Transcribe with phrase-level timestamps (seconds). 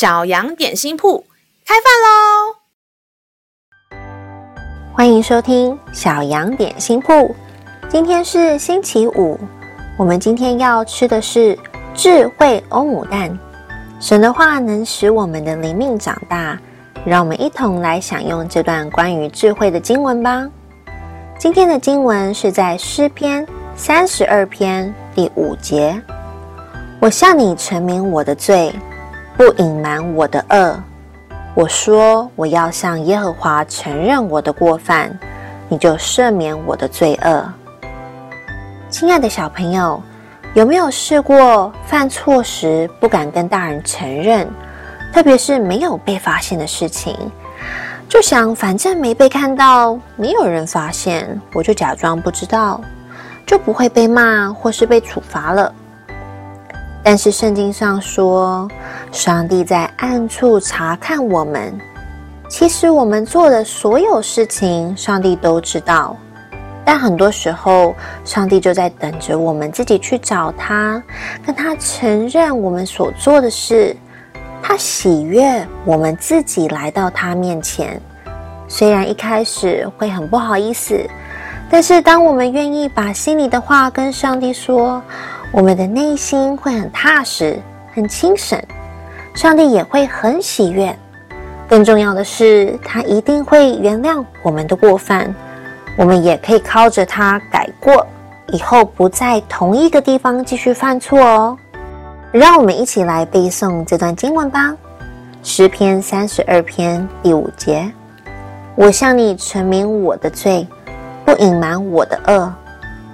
[0.00, 1.22] 小羊点心铺
[1.66, 1.92] 开饭
[3.92, 4.00] 喽！
[4.94, 7.36] 欢迎收听小羊点心铺。
[7.86, 9.38] 今天是星期五，
[9.98, 11.54] 我们今天要吃的是
[11.94, 13.38] 智慧欧姆蛋。
[14.00, 16.58] 神的话能使我们的灵命长大，
[17.04, 20.48] 让我们一同来享用这段关于智慧的经文吧。
[21.38, 23.46] 今天的经文是在诗篇
[23.76, 26.02] 三十二篇第五节
[27.02, 28.74] ：“我向你陈明我的罪。”
[29.40, 30.78] 不隐瞒我的恶，
[31.54, 35.18] 我说我要向耶和华承认我的过犯，
[35.66, 37.50] 你就赦免我的罪恶。
[38.90, 39.98] 亲爱的小朋友，
[40.52, 44.46] 有没有试过犯错时不敢跟大人承认，
[45.10, 47.16] 特别是没有被发现的事情，
[48.10, 52.78] 就想反正没被看到，没有人发现，我就假装不知道，
[53.46, 55.74] 就不会被骂或是被处罚了。
[57.02, 58.68] 但是圣经上说，
[59.10, 61.76] 上帝在暗处查看我们。
[62.48, 66.16] 其实我们做的所有事情，上帝都知道。
[66.84, 71.02] 但很多时候，上帝就在等着我们自己去找他，
[71.46, 73.96] 跟他承认我们所做的事。
[74.62, 78.00] 他喜悦我们自己来到他面前。
[78.68, 81.08] 虽然一开始会很不好意思，
[81.70, 85.00] 但是当我们愿意把心里的话跟上帝说，
[85.52, 87.58] 我们的内心会很踏实、
[87.94, 88.60] 很轻省，
[89.34, 90.94] 上帝也会很喜悦。
[91.68, 95.32] 更重要的是，他一定会原谅我们的过犯，
[95.96, 98.04] 我们也可以靠着他改过，
[98.48, 101.56] 以后不在同一个地方继续犯错哦。
[102.32, 104.70] 让我们一起来背诵这段经文吧，
[105.44, 107.88] 《诗篇》三十二篇第五节
[108.74, 110.66] ：“我向你陈明我的罪，
[111.30, 112.52] 不隐瞒我的恶。”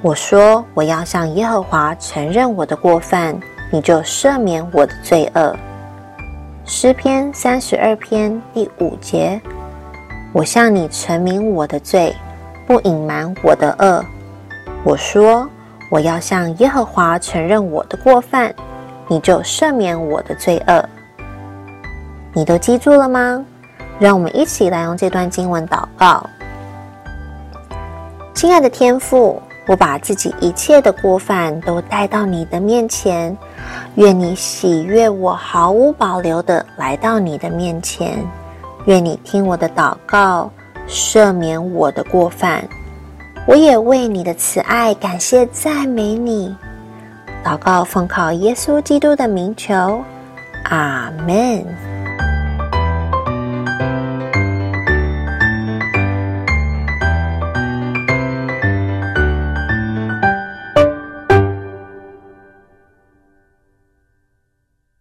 [0.00, 3.36] 我说：“我要向耶和华承认我的过犯，
[3.72, 5.56] 你就赦免我的罪恶。”
[6.64, 9.40] 诗篇三十二篇第五节
[10.32, 12.14] ：“我向你陈明我的罪，
[12.68, 14.04] 不隐瞒我的恶。”
[14.86, 15.48] 我说
[15.90, 18.54] ：“我要向耶和华承认我的过犯，
[19.08, 20.88] 你就赦免我的罪恶。”
[22.32, 23.44] 你都记住了吗？
[23.98, 26.24] 让我们一起来用这段经文祷告。
[28.34, 29.40] 亲爱的天父。
[29.66, 33.34] 我把自己一切的过犯都带到你的面前，
[33.94, 38.22] 愿你喜悦我毫无保留地来到你的面前，
[38.84, 40.50] 愿你听我的祷告，
[40.86, 42.62] 赦免我的过犯。
[43.46, 46.54] 我也为你的慈爱感谢赞美你。
[47.42, 50.04] 祷告奉靠耶稣基督的名求，
[50.64, 51.93] 阿门。